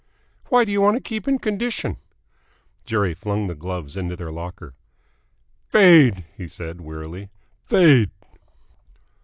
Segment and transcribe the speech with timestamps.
[0.47, 1.97] "Why do you want to keep in condition?"
[2.85, 4.73] Jerry flung the gloves into their locker.
[5.69, 7.29] "Fade!" he said wearily.
[7.67, 8.09] "Fade!"